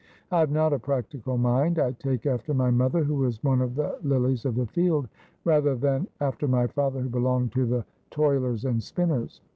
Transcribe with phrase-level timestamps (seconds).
[0.31, 1.77] I have not a practical mind.
[1.77, 5.07] I take after my mother, who was one of the lilies of the field,
[5.45, 9.41] rather than after my father, who belonged to the toilers and spinntrs.